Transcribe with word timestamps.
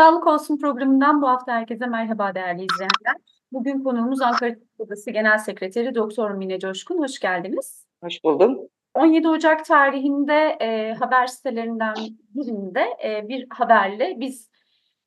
Sağlık 0.00 0.26
Olsun 0.26 0.58
programından 0.58 1.22
bu 1.22 1.28
hafta 1.28 1.52
herkese 1.52 1.86
merhaba 1.86 2.34
değerli 2.34 2.66
izleyenler. 2.72 3.22
Bugün 3.52 3.82
konuğumuz 3.82 4.22
Ankara 4.22 4.54
Tıp 4.54 4.62
Odası 4.78 5.10
Genel 5.10 5.38
Sekreteri 5.38 5.94
Doktor 5.94 6.30
Mine 6.30 6.58
Coşkun. 6.58 6.98
Hoş 6.98 7.18
geldiniz. 7.18 7.86
Hoş 8.02 8.24
buldum. 8.24 8.58
17 8.94 9.28
Ocak 9.28 9.64
tarihinde 9.64 10.56
e, 10.60 10.94
haber 10.94 11.26
sitelerinden 11.26 11.94
birinde 12.34 12.84
e, 13.04 13.28
bir 13.28 13.46
haberle 13.50 14.14
biz 14.20 14.50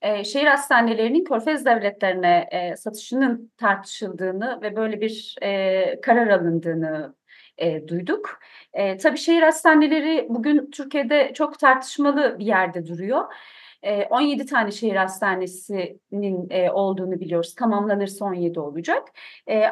e, 0.01 0.23
şehir 0.23 0.47
hastanelerinin 0.47 1.23
körfez 1.23 1.65
devletlerine 1.65 2.47
e, 2.51 2.75
satışının 2.75 3.51
tartışıldığını 3.57 4.59
ve 4.61 4.75
böyle 4.75 5.01
bir 5.01 5.35
e, 5.41 6.01
karar 6.01 6.27
alındığını 6.27 7.15
e, 7.57 7.87
duyduk. 7.87 8.39
E, 8.73 8.97
tabii 8.97 9.17
şehir 9.17 9.41
hastaneleri 9.41 10.27
bugün 10.29 10.71
Türkiye'de 10.71 11.31
çok 11.33 11.59
tartışmalı 11.59 12.39
bir 12.39 12.45
yerde 12.45 12.87
duruyor. 12.87 13.33
17 14.09 14.45
tane 14.45 14.71
şehir 14.71 14.95
hastanesinin 14.95 16.69
olduğunu 16.69 17.19
biliyoruz. 17.19 17.55
Tamamlanırsa 17.55 18.25
17 18.25 18.59
olacak. 18.59 19.03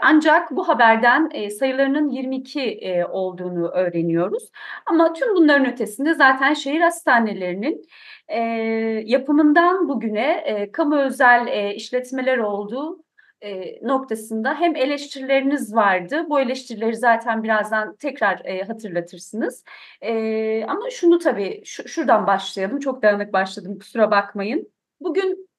Ancak 0.02 0.52
bu 0.52 0.68
haberden 0.68 1.30
sayılarının 1.60 2.10
22 2.10 3.06
olduğunu 3.12 3.68
öğreniyoruz. 3.68 4.52
Ama 4.86 5.14
tüm 5.14 5.36
bunların 5.36 5.72
ötesinde 5.72 6.14
zaten 6.14 6.54
şehir 6.54 6.82
hastanelerinin 6.82 7.82
yapımından 9.08 9.90
bugüne 9.90 10.68
kamu 10.74 10.98
özel 10.98 11.72
işletmeler 11.76 12.38
olduğu 12.38 13.04
e, 13.42 13.80
noktasında 13.88 14.56
hem 14.56 14.76
eleştirileriniz 14.76 15.76
vardı. 15.76 16.26
Bu 16.30 16.40
eleştirileri 16.40 16.96
zaten 16.96 17.44
birazdan 17.44 17.96
tekrar 17.96 18.46
e, 18.46 18.64
hatırlatırsınız. 18.64 19.64
E, 20.02 20.66
ama 20.68 20.90
şunu 20.90 21.20
tabii 21.20 21.62
şu, 21.66 21.88
şuradan 21.88 22.28
başlayalım. 22.28 22.80
Çok 22.80 23.04
dağınık 23.04 23.34
başladım 23.34 23.80
kusura 23.80 24.12
bakmayın. 24.12 24.72
Bugün 25.00 25.50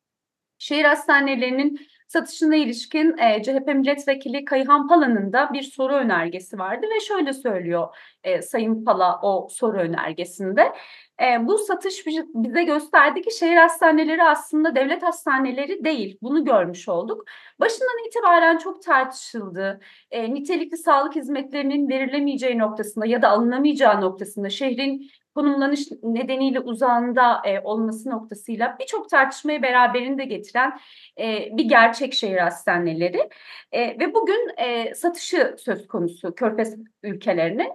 şehir 0.58 0.84
hastanelerinin 0.84 1.80
satışına 2.12 2.56
ilişkin 2.56 3.18
e, 3.18 3.42
CHP 3.42 3.66
milletvekili 3.66 4.44
Kayhan 4.44 4.88
Pala'nın 4.88 5.32
da 5.32 5.50
bir 5.52 5.62
soru 5.62 5.94
önergesi 5.94 6.58
vardı 6.58 6.86
ve 6.94 7.00
şöyle 7.00 7.32
söylüyor 7.32 7.88
e, 8.24 8.42
Sayın 8.42 8.84
Pala 8.84 9.20
o 9.22 9.48
soru 9.50 9.78
önergesinde. 9.78 10.72
E, 11.22 11.46
bu 11.46 11.58
satış 11.58 12.06
bize 12.34 12.64
gösterdi 12.64 13.22
ki 13.22 13.38
şehir 13.38 13.56
hastaneleri 13.56 14.24
aslında 14.24 14.74
devlet 14.74 15.02
hastaneleri 15.02 15.84
değil. 15.84 16.18
Bunu 16.22 16.44
görmüş 16.44 16.88
olduk. 16.88 17.24
Başından 17.60 18.06
itibaren 18.08 18.58
çok 18.58 18.82
tartışıldı. 18.82 19.80
E, 20.10 20.34
nitelikli 20.34 20.76
sağlık 20.76 21.16
hizmetlerinin 21.16 21.88
verilemeyeceği 21.88 22.58
noktasında 22.58 23.06
ya 23.06 23.22
da 23.22 23.28
alınamayacağı 23.28 24.00
noktasında 24.00 24.50
şehrin 24.50 25.10
konumlanış 25.34 25.80
nedeniyle 26.02 26.60
uzağında 26.60 27.42
e, 27.46 27.60
olması 27.60 28.10
noktasıyla 28.10 28.76
birçok 28.80 29.10
tartışmayı 29.10 29.62
beraberinde 29.62 30.24
getiren 30.24 30.78
e, 31.18 31.48
bir 31.56 31.64
gerçek 31.64 32.14
şehir 32.14 32.36
hastaneleri 32.36 33.28
e, 33.72 33.80
ve 33.80 34.14
bugün 34.14 34.50
e, 34.56 34.94
satışı 34.94 35.54
söz 35.58 35.88
konusu 35.88 36.34
Körfez 36.34 36.76
ülkelerine. 37.02 37.68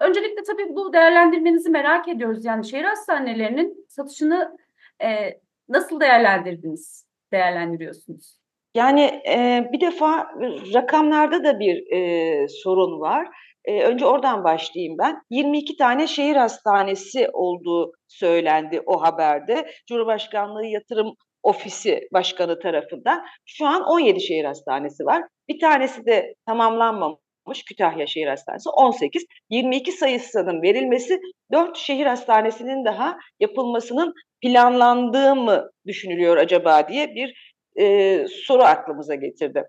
Öncelikle 0.00 0.42
tabii 0.42 0.76
bu 0.76 0.92
değerlendirmenizi 0.92 1.70
merak 1.70 2.08
ediyoruz. 2.08 2.44
Yani 2.44 2.64
şehir 2.64 2.84
hastanelerinin 2.84 3.86
satışını 3.88 4.56
e, 5.02 5.40
nasıl 5.68 6.00
değerlendirdiniz, 6.00 7.06
değerlendiriyorsunuz? 7.32 8.38
Yani 8.74 9.22
e, 9.28 9.68
bir 9.72 9.80
defa 9.80 10.26
rakamlarda 10.74 11.44
da 11.44 11.58
bir 11.58 11.92
e, 11.92 12.48
sorun 12.48 13.00
var. 13.00 13.28
E, 13.64 13.82
önce 13.82 14.06
oradan 14.06 14.44
başlayayım 14.44 14.96
ben. 14.98 15.22
22 15.30 15.76
tane 15.76 16.06
şehir 16.06 16.36
hastanesi 16.36 17.28
olduğu 17.32 17.92
söylendi 18.08 18.80
o 18.86 19.02
haberde. 19.02 19.70
Cumhurbaşkanlığı 19.88 20.66
Yatırım 20.66 21.14
Ofisi 21.42 22.00
Başkanı 22.12 22.58
tarafından. 22.58 23.24
Şu 23.46 23.66
an 23.66 23.82
17 23.82 24.20
şehir 24.20 24.44
hastanesi 24.44 25.04
var. 25.04 25.22
Bir 25.48 25.60
tanesi 25.60 26.06
de 26.06 26.34
tamamlanmamış 26.46 27.64
Kütahya 27.68 28.06
Şehir 28.06 28.26
Hastanesi 28.26 28.68
18. 28.70 29.24
22 29.50 29.92
sayısının 29.92 30.62
verilmesi 30.62 31.20
4 31.52 31.76
şehir 31.76 32.06
hastanesinin 32.06 32.84
daha 32.84 33.16
yapılmasının 33.40 34.12
planlandığı 34.42 35.36
mı 35.36 35.70
düşünülüyor 35.86 36.36
acaba 36.36 36.88
diye 36.88 37.08
bir 37.14 37.54
e, 37.80 38.26
soru 38.28 38.62
aklımıza 38.62 39.14
getirdi. 39.14 39.64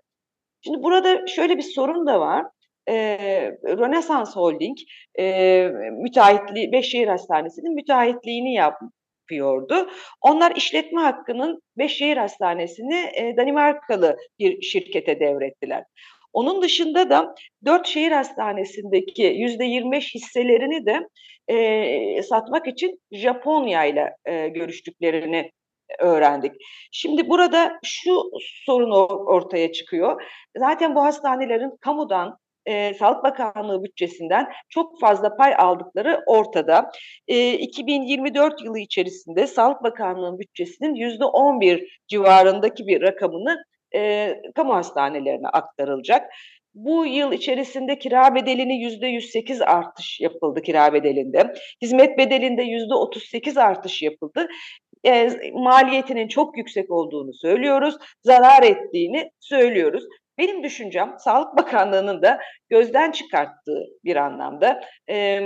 Şimdi 0.64 0.82
burada 0.82 1.26
şöyle 1.26 1.56
bir 1.56 1.62
sorun 1.62 2.06
da 2.06 2.20
var 2.20 2.44
e, 2.88 2.94
Rönesans 3.64 4.36
Holding 4.36 4.78
e, 5.18 5.68
müteahhitliği, 5.92 6.72
Beşşehir 6.72 7.08
Hastanesi'nin 7.08 7.74
müteahhitliğini 7.74 8.54
yapıyordu. 8.54 9.90
Onlar 10.20 10.56
işletme 10.56 11.00
hakkının 11.00 11.62
Beşşehir 11.78 12.16
Hastanesi'ni 12.16 13.10
e, 13.14 13.36
Danimarkalı 13.36 14.16
bir 14.38 14.62
şirkete 14.62 15.20
devrettiler. 15.20 15.84
Onun 16.32 16.62
dışında 16.62 17.10
da 17.10 17.34
dört 17.66 17.86
şehir 17.86 18.12
hastanesindeki 18.12 19.22
yüzde 19.22 19.64
25 19.64 20.14
hisselerini 20.14 20.86
de 20.86 21.08
e, 21.48 22.22
satmak 22.22 22.66
için 22.66 23.00
Japonya 23.12 23.84
ile 23.84 24.16
görüştüklerini 24.48 25.50
öğrendik. 25.98 26.52
Şimdi 26.92 27.28
burada 27.28 27.78
şu 27.84 28.22
sorun 28.64 28.90
ortaya 29.26 29.72
çıkıyor. 29.72 30.22
Zaten 30.56 30.94
bu 30.94 31.04
hastanelerin 31.04 31.76
kamudan 31.80 32.38
e, 32.66 32.94
Sağlık 32.94 33.24
Bakanlığı 33.24 33.84
bütçesinden 33.84 34.46
çok 34.68 35.00
fazla 35.00 35.36
pay 35.36 35.54
aldıkları 35.58 36.22
ortada. 36.26 36.90
E, 37.28 37.52
2024 37.52 38.64
yılı 38.64 38.78
içerisinde 38.78 39.46
Sağlık 39.46 39.82
Bakanlığı 39.82 40.38
bütçesinin 40.38 40.94
yüzde 40.94 41.24
11 41.24 42.00
civarındaki 42.08 42.86
bir 42.86 43.02
rakamını 43.02 43.64
e, 43.94 44.32
kamu 44.54 44.74
hastanelerine 44.74 45.48
aktarılacak. 45.48 46.30
Bu 46.74 47.06
yıl 47.06 47.32
içerisinde 47.32 47.98
kira 47.98 48.34
bedelini 48.34 48.82
yüzde 48.82 49.06
108 49.06 49.62
artış 49.62 50.20
yapıldı 50.20 50.62
kira 50.62 50.92
bedelinde. 50.92 51.54
Hizmet 51.82 52.18
bedelinde 52.18 52.62
yüzde 52.62 52.94
38 52.94 53.56
artış 53.56 54.02
yapıldı. 54.02 54.48
E, 55.06 55.30
maliyetinin 55.52 56.28
çok 56.28 56.58
yüksek 56.58 56.90
olduğunu 56.90 57.34
söylüyoruz, 57.34 57.94
zarar 58.22 58.62
ettiğini 58.62 59.30
söylüyoruz. 59.40 60.04
Benim 60.38 60.64
düşüncem 60.64 61.14
Sağlık 61.18 61.56
Bakanlığı'nın 61.56 62.22
da 62.22 62.38
gözden 62.68 63.10
çıkarttığı 63.10 63.84
bir 64.04 64.16
anlamda 64.16 64.80
e, 65.10 65.40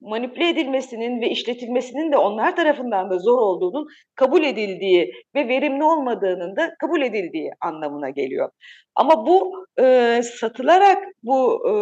manipüle 0.00 0.48
edilmesinin 0.48 1.20
ve 1.20 1.30
işletilmesinin 1.30 2.12
de 2.12 2.16
onlar 2.16 2.56
tarafından 2.56 3.10
da 3.10 3.18
zor 3.18 3.38
olduğunun 3.38 3.86
kabul 4.14 4.44
edildiği 4.44 5.12
ve 5.34 5.48
verimli 5.48 5.84
olmadığının 5.84 6.56
da 6.56 6.74
kabul 6.80 7.02
edildiği 7.02 7.50
anlamına 7.60 8.10
geliyor. 8.10 8.50
Ama 8.94 9.26
bu 9.26 9.66
e, 9.80 10.20
satılarak 10.22 11.04
bu 11.22 11.68
e, 11.68 11.74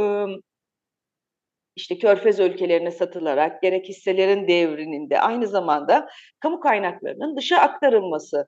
işte 1.76 1.98
körfez 1.98 2.40
ülkelerine 2.40 2.90
satılarak 2.90 3.62
gerek 3.62 3.88
hisselerin 3.88 4.48
devrinin 4.48 5.10
de 5.10 5.20
aynı 5.20 5.46
zamanda 5.46 6.08
kamu 6.40 6.60
kaynaklarının 6.60 7.36
dışa 7.36 7.56
aktarılması 7.56 8.46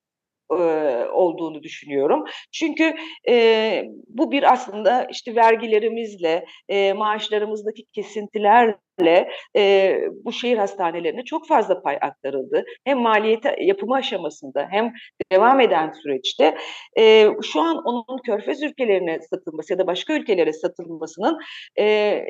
olduğunu 1.13 1.63
düşünüyorum. 1.63 2.25
Çünkü 2.53 2.95
e, 3.29 3.85
bu 4.09 4.33
bir 4.33 4.53
aslında 4.53 5.05
işte 5.05 5.35
vergilerimizle, 5.37 6.45
e, 6.69 6.93
maaşlarımızdaki 6.93 7.85
kesintilerle 7.93 9.31
e, 9.57 9.97
bu 10.25 10.33
şehir 10.33 10.57
hastanelerine 10.59 11.25
çok 11.25 11.49
fazla 11.49 11.83
pay 11.83 11.99
aktarıldı. 12.01 12.65
Hem 12.85 12.99
maliyete 12.99 13.57
yapımı 13.61 13.95
aşamasında 13.95 14.69
hem 14.71 14.93
devam 15.33 15.61
eden 15.61 15.91
süreçte 15.91 16.57
e, 16.99 17.29
şu 17.53 17.61
an 17.61 17.77
onun 17.85 18.19
körfez 18.27 18.63
ülkelerine 18.63 19.19
satılması 19.21 19.73
ya 19.73 19.79
da 19.79 19.87
başka 19.87 20.15
ülkelere 20.15 20.53
satılmasının 20.53 21.39
e, 21.79 22.21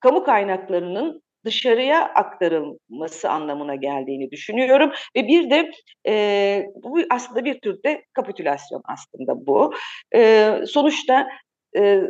kamu 0.00 0.24
kaynaklarının 0.24 1.25
dışarıya 1.46 2.04
aktarılması 2.04 3.30
anlamına 3.30 3.74
geldiğini 3.74 4.30
düşünüyorum 4.30 4.92
ve 5.16 5.28
bir 5.28 5.50
de 5.50 5.70
e, 6.08 6.66
bu 6.82 6.98
aslında 7.10 7.44
bir 7.44 7.60
tür 7.60 7.82
de 7.82 8.04
kapitülasyon 8.12 8.82
aslında 8.84 9.46
bu. 9.46 9.72
E, 10.14 10.50
sonuçta 10.66 11.28
e, 11.76 12.00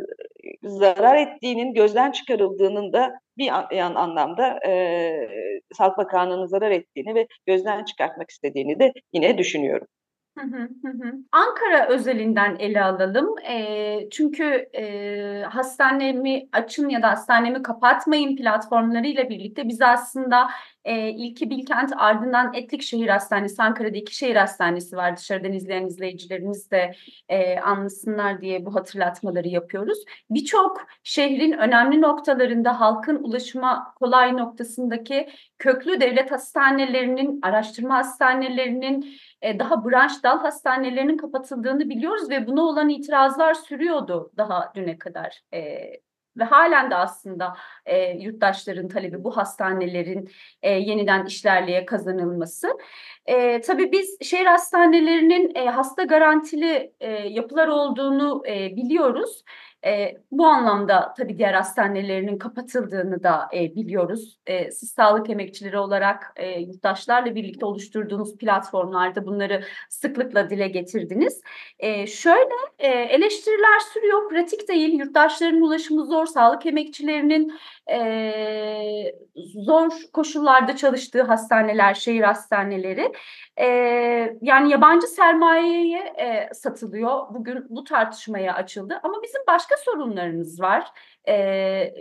zarar 0.63 1.15
ettiğinin 1.15 1.73
gözden 1.73 2.11
çıkarıldığının 2.11 2.93
da 2.93 3.13
bir 3.37 3.75
yan 3.75 3.95
anlamda 3.95 4.59
e, 4.67 5.29
Sağlık 5.73 5.97
Bakanlığı'nın 5.97 6.45
zarar 6.45 6.71
ettiğini 6.71 7.15
ve 7.15 7.27
gözden 7.45 7.83
çıkartmak 7.85 8.29
istediğini 8.29 8.79
de 8.79 8.93
yine 9.13 9.37
düşünüyorum. 9.37 9.87
Ankara 11.31 11.87
özelinden 11.87 12.55
ele 12.59 12.83
alalım. 12.83 13.35
Eee, 13.43 14.07
çünkü, 14.11 14.69
eee, 14.73 15.43
hastanemi 15.49 16.49
açın 16.51 16.89
ya 16.89 17.01
da 17.01 17.09
hastanemi 17.11 17.61
kapatmayın 17.63 18.35
platformlarıyla 18.35 19.29
birlikte 19.29 19.67
biz 19.67 19.81
aslında, 19.81 20.47
E, 20.87 21.09
ilki 21.09 21.49
Bilkent 21.49 21.93
ardından 21.97 22.53
Etlik 22.53 22.81
Şehir 22.81 23.07
Hastanesi, 23.07 23.61
Ankara'da 23.63 23.97
iki 23.97 24.15
şehir 24.15 24.35
hastanesi 24.35 24.97
var. 24.97 25.17
Dışarıdan 25.17 25.53
izleyen 25.53 25.85
izleyicilerimiz 25.85 26.71
de 26.71 26.91
e, 27.29 27.59
anlasınlar 27.59 28.41
diye 28.41 28.65
bu 28.65 28.75
hatırlatmaları 28.75 29.47
yapıyoruz. 29.47 30.03
Birçok 30.29 30.87
şehrin 31.03 31.51
önemli 31.51 32.01
noktalarında 32.01 32.79
halkın 32.79 33.23
ulaşıma 33.23 33.93
kolay 33.95 34.37
noktasındaki 34.37 35.29
köklü 35.59 36.01
devlet 36.01 36.31
hastanelerinin, 36.31 37.39
araştırma 37.41 37.95
hastanelerinin, 37.95 39.19
e, 39.41 39.59
daha 39.59 39.85
branş 39.85 40.23
dal 40.23 40.39
hastanelerinin 40.39 41.17
kapatıldığını 41.17 41.89
biliyoruz 41.89 42.29
ve 42.29 42.47
buna 42.47 42.61
olan 42.61 42.89
itirazlar 42.89 43.53
sürüyordu 43.53 44.31
daha 44.37 44.71
düne 44.75 44.97
kadar. 44.97 45.41
E, 45.53 45.91
ve 46.37 46.43
halen 46.43 46.91
de 46.91 46.95
aslında 46.95 47.57
e, 47.85 48.09
yurttaşların 48.09 48.87
talebi 48.87 49.23
bu 49.23 49.37
hastanelerin 49.37 50.31
e, 50.61 50.71
yeniden 50.71 51.25
işlerliğe 51.25 51.85
kazanılması. 51.85 52.67
E, 53.27 53.61
tabii 53.61 53.91
biz 53.91 54.17
şehir 54.21 54.45
hastanelerinin 54.45 55.51
e, 55.55 55.65
hasta 55.65 56.03
garantili 56.03 56.93
e, 56.99 57.11
yapılar 57.11 57.67
olduğunu 57.67 58.43
e, 58.47 58.75
biliyoruz. 58.75 59.43
E, 59.85 60.17
bu 60.31 60.45
anlamda 60.45 61.13
tabii 61.17 61.37
diğer 61.37 61.53
hastanelerinin 61.53 62.37
kapatıldığını 62.37 63.23
da 63.23 63.49
e, 63.53 63.75
biliyoruz. 63.75 64.39
E, 64.45 64.71
siz 64.71 64.91
sağlık 64.91 65.29
emekçileri 65.29 65.77
olarak 65.77 66.33
e, 66.35 66.59
yurttaşlarla 66.59 67.35
birlikte 67.35 67.65
oluşturduğunuz 67.65 68.37
platformlarda 68.37 69.25
bunları 69.25 69.63
sıklıkla 69.89 70.49
dile 70.49 70.67
getirdiniz. 70.67 71.41
E, 71.79 72.07
şöyle 72.07 72.53
e, 72.79 72.87
eleştiriler 72.87 73.79
sürüyor, 73.93 74.29
pratik 74.29 74.67
değil. 74.67 74.99
Yurttaşların 74.99 75.61
ulaşımı 75.61 76.05
zor, 76.05 76.25
sağlık 76.25 76.65
emekçilerinin 76.65 77.53
e, 77.91 79.13
zor 79.35 79.91
koşullarda 80.13 80.75
çalıştığı 80.75 81.21
hastaneler, 81.21 81.93
şehir 81.93 82.21
hastaneleri. 82.23 83.11
E, 83.57 83.65
yani 84.41 84.71
yabancı 84.71 85.07
sermayeye 85.07 85.99
e, 85.99 86.53
satılıyor. 86.53 87.33
Bugün 87.33 87.65
bu 87.69 87.83
tartışmaya 87.83 88.53
açıldı. 88.53 88.99
Ama 89.03 89.21
bizim 89.23 89.41
başka 89.47 89.77
sorunlarımız 89.77 90.61
var. 90.61 90.91
E, 91.27 91.93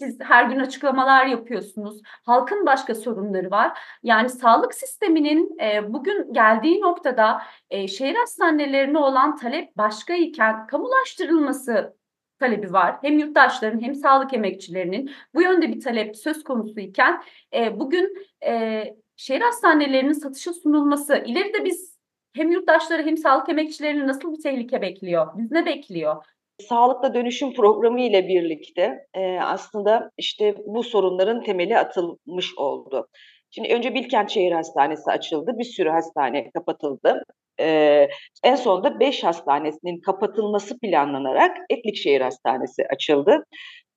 siz 0.00 0.20
her 0.20 0.44
gün 0.44 0.58
açıklamalar 0.58 1.26
yapıyorsunuz. 1.26 2.00
Halkın 2.04 2.66
başka 2.66 2.94
sorunları 2.94 3.50
var. 3.50 3.78
Yani 4.02 4.28
sağlık 4.28 4.74
sisteminin 4.74 5.58
e, 5.60 5.92
bugün 5.92 6.32
geldiği 6.32 6.80
noktada 6.80 7.42
e, 7.70 7.88
şehir 7.88 8.14
hastanelerine 8.14 8.98
olan 8.98 9.36
talep 9.36 9.76
başka 9.76 10.14
iken 10.14 10.66
kamulaştırılması 10.66 11.96
talebi 12.38 12.72
var. 12.72 12.96
Hem 13.02 13.18
yurttaşların 13.18 13.80
hem 13.82 13.94
sağlık 13.94 14.34
emekçilerinin 14.34 15.10
bu 15.34 15.42
yönde 15.42 15.68
bir 15.68 15.80
talep 15.80 16.16
söz 16.16 16.44
konusu 16.44 16.80
iken 16.80 17.22
e, 17.54 17.80
bugün 17.80 18.14
e, 18.46 18.82
şehir 19.16 19.40
hastanelerinin 19.40 20.12
satışa 20.12 20.52
sunulması 20.52 21.22
ileride 21.26 21.64
biz 21.64 21.98
hem 22.36 22.50
yurttaşları 22.50 23.02
hem 23.02 23.16
sağlık 23.16 23.48
emekçilerini 23.48 24.06
nasıl 24.06 24.32
bir 24.32 24.42
tehlike 24.42 24.82
bekliyor? 24.82 25.26
Biz 25.36 25.52
ne 25.52 25.66
bekliyor? 25.66 26.24
Sağlıkla 26.60 27.14
Dönüşüm 27.14 27.52
Programı 27.52 28.00
ile 28.00 28.28
birlikte 28.28 29.06
e, 29.14 29.38
aslında 29.40 30.10
işte 30.18 30.54
bu 30.66 30.82
sorunların 30.82 31.42
temeli 31.42 31.78
atılmış 31.78 32.58
oldu. 32.58 33.08
Şimdi 33.50 33.74
önce 33.74 33.94
Bilkent 33.94 34.30
Şehir 34.30 34.52
Hastanesi 34.52 35.10
açıldı. 35.10 35.52
Bir 35.58 35.64
sürü 35.64 35.88
hastane 35.88 36.50
kapatıldı. 36.50 37.22
Ee, 37.60 38.08
en 38.44 38.56
sonunda 38.56 39.00
5 39.00 39.24
hastanesinin 39.24 40.00
kapatılması 40.00 40.78
planlanarak 40.78 41.56
Etlik 41.70 41.96
Şehir 41.96 42.20
Hastanesi 42.20 42.82
açıldı. 42.92 43.44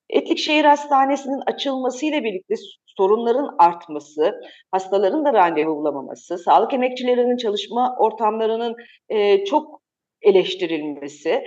Etlik 0.10 0.40
Şehir 0.40 0.66
Hastanesi'nin 0.66 1.42
açılmasıyla 1.48 2.24
birlikte 2.24 2.56
sorunların 2.86 3.56
artması, 3.60 4.42
hastaların 4.72 5.26
da 5.26 5.34
randevu 5.34 5.76
bulamaması, 5.76 6.38
sağlık 6.38 6.74
emekçilerinin 6.74 7.38
çalışma 7.38 7.96
ortamlarının 8.00 8.76
e, 9.10 9.46
çok 9.46 9.82
eleştirilmesi 10.22 11.44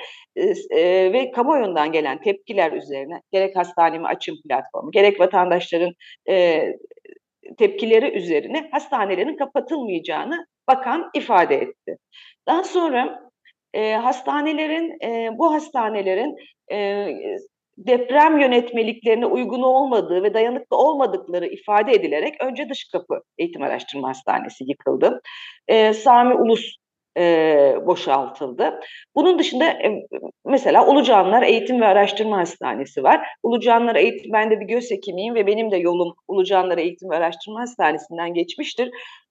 e, 0.71 1.13
ve 1.13 1.31
kamuoyundan 1.31 1.93
gelen 1.93 2.21
tepkiler 2.21 2.73
üzerine 2.73 3.23
gerek 3.33 3.57
hastanemi 3.57 4.07
açım 4.07 4.37
platformu, 4.49 4.91
gerek 4.91 5.21
vatandaşların 5.21 5.93
e, 6.29 6.65
tepkileri 7.59 8.19
üzerine 8.19 8.69
hastanelerin 8.73 9.37
kapatılmayacağını 9.37 10.47
bakan 10.69 11.11
ifade 11.15 11.57
etti. 11.57 11.97
Daha 12.47 12.65
sonra 12.65 13.31
e, 13.75 13.93
hastanelerin, 13.93 14.99
e, 15.05 15.39
bu 15.39 15.53
hastanelerin 15.55 16.37
e, 16.73 17.09
deprem 17.79 18.39
yönetmeliklerine 18.39 19.27
uygun 19.27 19.63
olmadığı 19.63 20.23
ve 20.23 20.35
dayanıklı 20.35 20.77
olmadıkları 20.77 21.47
ifade 21.47 21.93
edilerek 21.93 22.35
önce 22.43 22.69
dış 22.69 22.89
kapı 22.93 23.21
eğitim 23.39 23.63
araştırma 23.63 24.09
hastanesi 24.09 24.65
yıkıldı. 24.65 25.21
E, 25.69 25.93
Sami 25.93 26.35
Ulus 26.35 26.77
e, 27.19 27.75
boşaltıldı. 27.87 28.81
Bunun 29.15 29.39
dışında 29.39 29.65
e, 29.65 30.07
mesela 30.45 30.87
Ulucanlar 30.87 31.43
Eğitim 31.43 31.81
ve 31.81 31.87
Araştırma 31.87 32.39
Hastanesi 32.39 33.03
var. 33.03 33.27
Ulucanlar 33.43 33.97
Eğitim, 33.97 34.33
ben 34.33 34.51
de 34.51 34.61
bir 34.61 34.67
göz 34.67 34.91
hekimiyim 34.91 35.35
ve 35.35 35.47
benim 35.47 35.71
de 35.71 35.77
yolum 35.77 36.15
Ulucanlar 36.29 36.79
Eğitim 36.79 37.11
ve 37.11 37.17
Araştırma 37.17 37.61
Hastanesi'nden 37.61 38.35
geçmiştir. 38.35 38.91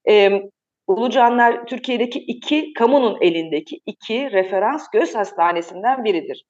E, 0.09 0.41
Ulucanlar 0.87 1.65
Türkiye'deki 1.65 2.19
iki, 2.19 2.73
kamunun 2.73 3.17
elindeki 3.21 3.79
iki 3.85 4.31
referans 4.31 4.87
göz 4.93 5.15
hastanesinden 5.15 6.03
biridir. 6.03 6.45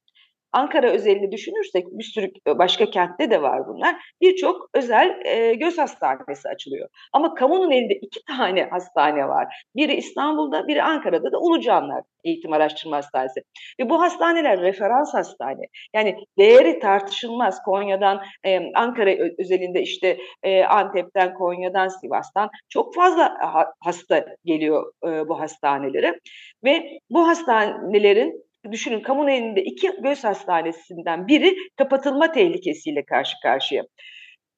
Ankara 0.52 0.90
özelini 0.90 1.32
düşünürsek 1.32 1.86
bir 1.90 2.04
sürü 2.04 2.30
başka 2.46 2.90
kentte 2.90 3.30
de 3.30 3.42
var 3.42 3.66
bunlar. 3.68 3.96
Birçok 4.20 4.70
özel 4.74 5.20
e, 5.24 5.54
göz 5.54 5.78
hastanesi 5.78 6.48
açılıyor. 6.48 6.88
Ama 7.12 7.34
kamunun 7.34 7.70
elinde 7.70 7.94
iki 7.94 8.24
tane 8.24 8.62
hastane 8.64 9.28
var. 9.28 9.64
Biri 9.76 9.94
İstanbul'da, 9.94 10.68
biri 10.68 10.82
Ankara'da 10.82 11.32
da 11.32 11.38
Ulucanlar 11.38 12.02
Eğitim 12.24 12.52
Araştırma 12.52 12.96
Hastanesi. 12.96 13.40
Ve 13.80 13.90
bu 13.90 14.02
hastaneler 14.02 14.60
referans 14.60 15.14
hastane. 15.14 15.62
Yani 15.94 16.16
değeri 16.38 16.78
tartışılmaz. 16.78 17.62
Konya'dan, 17.62 18.22
e, 18.44 18.72
Ankara 18.74 19.10
özelinde 19.38 19.82
işte 19.82 20.18
e, 20.42 20.64
Antep'ten, 20.64 21.34
Konya'dan, 21.34 21.88
Sivas'tan 21.88 22.50
çok 22.68 22.94
fazla 22.94 23.24
ha, 23.40 23.72
hasta 23.80 24.26
geliyor 24.44 24.92
e, 25.06 25.28
bu 25.28 25.40
hastanelere. 25.40 26.20
Ve 26.64 27.00
bu 27.10 27.28
hastanelerin 27.28 28.49
düşünün 28.72 29.00
kamunun 29.00 29.28
elinde 29.28 29.62
iki 29.62 29.92
göz 30.02 30.24
hastanesinden 30.24 31.28
biri 31.28 31.56
kapatılma 31.76 32.32
tehlikesiyle 32.32 33.04
karşı 33.04 33.36
karşıya. 33.42 33.84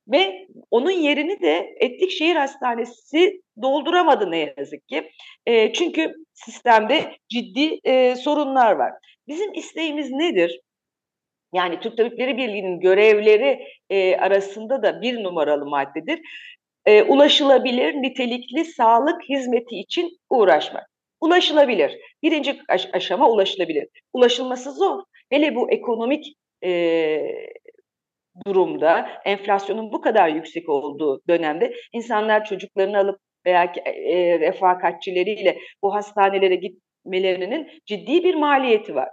Ve 0.08 0.46
onun 0.70 0.90
yerini 0.90 1.40
de 1.40 1.75
Etlik 1.81 2.10
Şehir 2.10 2.37
Hastanesi 2.37 3.40
dolduramadı 3.62 4.31
ne 4.31 4.54
yazık 4.58 4.88
ki. 4.88 5.10
E, 5.46 5.72
çünkü 5.72 6.14
sistemde 6.34 7.12
ciddi 7.28 7.81
e, 7.84 8.16
sorunlar 8.16 8.72
var. 8.72 8.93
Bizim 9.28 9.52
isteğimiz 9.52 10.10
nedir? 10.10 10.60
Yani 11.55 11.81
Türk 11.81 11.96
Tabipleri 11.96 12.37
Birliği'nin 12.37 12.81
görevleri 12.81 13.66
e, 13.90 14.16
arasında 14.16 14.82
da 14.82 15.02
bir 15.02 15.22
numaralı 15.22 15.66
maddedir. 15.66 16.20
E, 16.87 17.02
ulaşılabilir, 17.02 17.94
nitelikli 17.94 18.64
sağlık 18.64 19.22
hizmeti 19.28 19.76
için 19.76 20.10
uğraşmak. 20.31 20.92
Ulaşılabilir. 21.22 21.98
Birinci 22.22 22.60
aş- 22.69 22.88
aşama 22.93 23.31
ulaşılabilir. 23.31 23.88
Ulaşılması 24.12 24.72
zor. 24.72 25.02
Hele 25.31 25.55
bu 25.55 25.70
ekonomik 25.70 26.34
e, 26.64 26.70
durumda, 28.46 29.08
enflasyonun 29.24 29.93
bu 29.93 30.00
kadar 30.00 30.29
yüksek 30.29 30.69
olduğu 30.69 31.20
dönemde 31.29 31.74
insanlar 31.93 32.44
çocuklarını 32.44 32.98
alıp 32.98 33.19
veya 33.46 33.72
e, 33.86 34.41
refakatçileriyle 34.41 35.58
bu 35.82 35.94
hastanelere 35.94 36.55
gitmelerinin 36.55 37.70
ciddi 37.86 38.24
bir 38.24 38.34
maliyeti 38.34 38.94
var. 38.94 39.08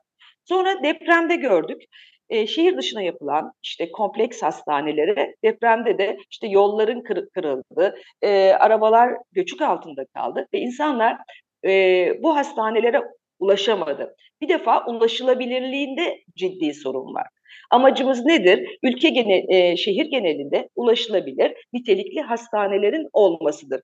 Sonra 0.45 0.83
depremde 0.83 1.35
gördük. 1.35 1.81
E, 2.29 2.47
şehir 2.47 2.77
dışına 2.77 3.01
yapılan 3.01 3.51
işte 3.63 3.91
kompleks 3.91 4.41
hastanelere 4.41 5.35
depremde 5.43 5.97
de 5.97 6.17
işte 6.31 6.47
yolların 6.47 7.03
kır, 7.03 7.29
kırıldı, 7.29 7.95
e, 8.21 8.49
arabalar 8.51 9.13
göçük 9.31 9.61
altında 9.61 10.05
kaldı 10.15 10.47
ve 10.53 10.59
insanlar 10.59 11.17
e, 11.65 12.13
bu 12.23 12.35
hastanelere 12.35 13.01
ulaşamadı. 13.39 14.15
Bir 14.41 14.49
defa 14.49 14.85
ulaşılabilirliğinde 14.85 16.19
ciddi 16.35 16.73
sorun 16.73 17.13
var. 17.13 17.27
Amacımız 17.71 18.25
nedir? 18.25 18.77
Ülke 18.83 19.09
genel, 19.09 19.43
e, 19.49 19.77
şehir 19.77 20.05
genelinde 20.05 20.69
ulaşılabilir, 20.75 21.53
nitelikli 21.73 22.21
hastanelerin 22.21 23.07
olmasıdır. 23.13 23.81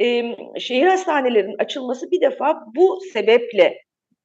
E, 0.00 0.36
şehir 0.58 0.86
hastanelerinin 0.86 1.56
açılması 1.58 2.10
bir 2.10 2.20
defa 2.20 2.62
bu 2.76 2.98
sebeple 3.12 3.78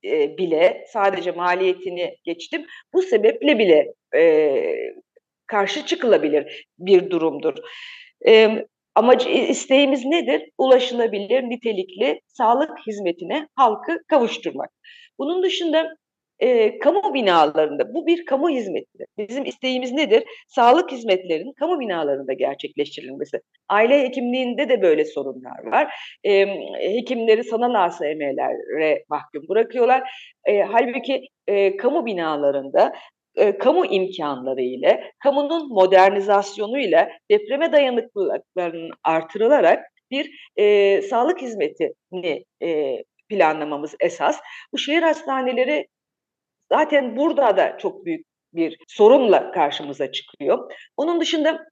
e, 0.05 0.37
bile 0.37 0.85
sadece 0.87 1.31
maliyetini 1.31 2.15
geçtim. 2.23 2.65
Bu 2.93 3.01
sebeple 3.01 3.59
bile 3.59 3.93
e, 4.15 4.63
karşı 5.47 5.85
çıkılabilir 5.85 6.67
bir 6.79 7.09
durumdur. 7.09 7.53
E, 8.27 8.65
Amacı 8.95 9.29
isteğimiz 9.29 10.05
nedir? 10.05 10.49
Ulaşılabilir, 10.57 11.43
nitelikli 11.43 12.19
sağlık 12.27 12.71
hizmetine 12.87 13.47
halkı 13.55 13.97
kavuşturmak. 14.07 14.69
Bunun 15.19 15.43
dışında 15.43 15.89
eee, 16.41 16.79
kamu 16.79 17.13
binalarında 17.13 17.93
bu 17.93 18.07
bir 18.07 18.25
kamu 18.25 18.49
hizmetidir. 18.49 19.07
Bizim 19.17 19.45
isteğimiz 19.45 19.91
nedir? 19.91 20.23
Sağlık 20.47 20.91
hizmetlerinin 20.91 21.53
kamu 21.59 21.79
binalarında 21.79 22.33
gerçekleştirilmesi. 22.33 23.39
Aile 23.69 24.03
hekimliğinde 24.03 24.69
de 24.69 24.81
böyle 24.81 25.05
sorunlar 25.05 25.63
var. 25.71 25.93
Emm, 26.23 26.49
hekimleri 26.79 27.43
sanal 27.43 27.73
ASM'lere 27.85 29.03
mahkum 29.09 29.47
bırakıyorlar. 29.49 30.03
Eee, 30.47 30.61
hâlbuki, 30.63 31.21
eee, 31.47 31.77
kamu 31.77 32.05
binalarında, 32.05 32.93
eee, 33.37 33.57
kamu 33.57 33.85
imkânları 33.85 34.61
ile, 34.61 35.11
kamunun 35.23 35.69
modernizasyonuyla 35.69 37.09
depreme 37.31 37.71
dayanıklılıklarının 37.71 38.91
artırılarak 39.03 39.85
bir, 40.11 40.31
eee, 40.57 41.01
sağlık 41.01 41.41
hizmetini, 41.41 42.45
eee, 42.61 43.03
planlamamız 43.29 43.95
esas. 43.99 44.39
Bu 44.73 44.77
şehir 44.77 45.01
hastaneleri 45.01 45.87
zaten 46.71 47.17
burada 47.17 47.57
da 47.57 47.77
çok 47.77 48.05
büyük 48.05 48.25
bir 48.53 48.77
sorunla 48.87 49.51
karşımıza 49.51 50.11
çıkıyor. 50.11 50.71
Onun 50.97 51.21
dışında 51.21 51.65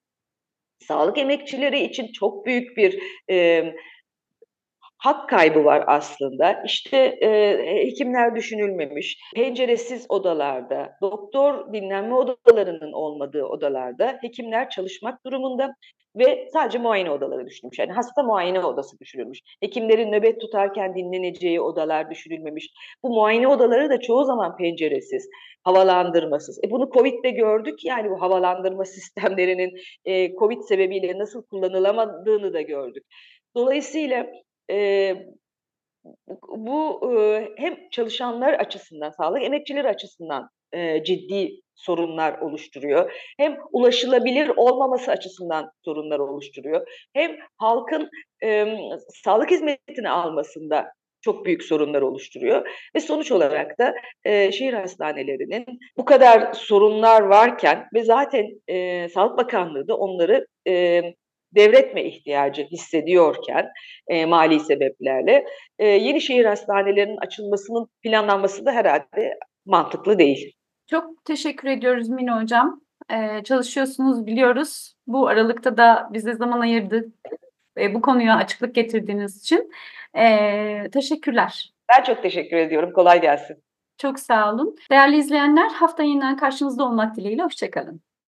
sağlık 0.79 1.17
emekçileri 1.17 1.79
için 1.83 2.07
çok 2.13 2.45
büyük 2.45 2.77
bir, 2.77 2.99
emm, 3.27 3.73
hak 5.03 5.29
kaybı 5.29 5.65
var 5.65 5.83
aslında. 5.87 6.63
İşte, 6.65 7.17
eee, 7.21 7.85
hekimler 7.85 8.35
düşünülmemiş, 8.35 9.17
penceresiz 9.35 10.05
odalarda, 10.09 10.97
doktor 11.01 11.73
dinlenme 11.73 12.13
odalarının 12.15 12.91
olmadığı 12.93 13.43
odalarda 13.45 14.17
hekimler 14.21 14.69
çalışmak 14.69 15.25
durumunda 15.25 15.75
ve 16.15 16.49
sadece 16.53 16.77
muayene 16.79 17.11
odaları 17.11 17.45
düşünülmüş. 17.45 17.79
Yani 17.79 17.91
hasta 17.91 18.23
muayene 18.23 18.59
odası 18.65 18.99
düşünülmüş. 18.99 19.39
Hekimlerin 19.61 20.11
nöbet 20.11 20.41
tutarken 20.41 20.95
dinleneceği 20.95 21.61
odalar 21.61 22.09
düşünülmemiş. 22.11 22.67
Bu 23.03 23.09
muayene 23.09 23.47
odaları 23.47 23.89
da 23.89 23.99
çoğu 23.99 24.25
zaman 24.25 24.57
penceresiz, 24.57 25.29
havalandırmasız. 25.63 26.59
E, 26.63 26.71
bunu 26.71 26.89
COVID'de 26.93 27.29
gördük, 27.31 27.85
yani 27.85 28.09
bu 28.09 28.21
havalandırma 28.21 28.85
sistemlerinin, 28.95 29.71
eee, 30.05 30.35
COVID 30.39 30.61
sebebiyle 30.61 31.17
nasıl 31.19 31.43
kullanılamadığını 31.43 32.53
da 32.53 32.61
gördük. 32.61 33.03
Dolayısıyla, 33.55 34.27
eee, 34.69 35.27
bu, 36.57 37.01
ııı, 37.05 37.49
hem 37.57 37.77
çalışanlar 37.91 38.53
açısından, 38.53 39.11
sağlık 39.11 39.43
emekçileri 39.43 39.89
açısından, 39.89 40.49
eee, 40.75 41.03
ciddi 41.05 41.51
sorunlar 41.75 42.39
oluşturuyor. 42.39 43.13
Hem 43.39 43.57
ulaşılabilir 43.71 44.49
olmaması 44.57 45.11
açısından 45.11 45.71
sorunlar 45.85 46.19
oluşturuyor. 46.19 46.87
Hem 47.13 47.31
halkın, 47.57 48.09
emm, 48.41 48.77
sağlık 49.25 49.51
hizmetini 49.51 50.09
almasında 50.09 50.85
çok 51.21 51.45
büyük 51.45 51.63
sorunlar 51.63 52.01
oluşturuyor 52.01 52.67
ve 52.95 52.99
sonuç 52.99 53.31
olarak 53.31 53.79
da, 53.79 53.95
eee, 54.25 54.51
şehir 54.53 54.73
hastanelerinin 54.73 55.65
bu 55.97 56.05
kadar 56.05 56.53
sorunlar 56.53 57.21
varken 57.21 57.87
ve 57.95 58.03
zaten, 58.03 58.45
eee, 58.67 59.09
Sağlık 59.15 59.37
Bakanlığı 59.37 59.87
da 59.87 59.97
onları, 59.97 60.47
emm, 60.65 61.05
devretme 61.55 62.03
ihtiyacı 62.03 62.63
hissediyorken, 62.63 63.65
eee, 64.09 64.25
mali 64.25 64.59
sebeplerle, 64.59 65.45
eee, 65.79 65.87
yeni 65.87 66.21
şehir 66.21 66.45
hastanelerinin 66.45 67.17
açılmasının 67.17 67.87
planlanması 68.03 68.65
da 68.65 68.71
herhâlde 68.71 69.39
mantıklı 69.65 70.19
değil. 70.19 70.51
Çok 70.89 71.25
teşekkür 71.25 71.67
ediyoruz 71.67 72.09
Mine 72.09 72.31
Hocam. 72.31 72.81
Eee, 73.11 73.41
çalışıyorsunuz 73.45 74.25
biliyoruz. 74.25 74.93
Bu 75.07 75.27
aralıkta 75.27 75.77
da 75.77 76.09
bize 76.13 76.33
zaman 76.33 76.59
ayırdı 76.59 77.05
ve 77.77 77.93
bu 77.93 78.01
konuya 78.01 78.35
açıklık 78.37 78.75
getirdiğiniz 78.75 79.41
için, 79.41 79.71
eee, 80.15 80.89
teşekkürler. 80.93 81.69
Ben 81.97 82.03
çok 82.03 82.21
teşekkür 82.23 82.57
ediyorum. 82.57 82.93
Kolay 82.93 83.21
gelsin. 83.21 83.57
Çok 83.97 84.19
sağ 84.19 84.53
olun. 84.53 84.75
Değerli 84.91 85.17
izleyenler, 85.17 85.69
haftaya 85.69 86.09
yeniden 86.09 86.37
karşınızda 86.37 86.83
olmak 86.85 87.15
dileğiyle, 87.15 87.43
hoşça 87.43 87.71
kalın. 87.71 88.01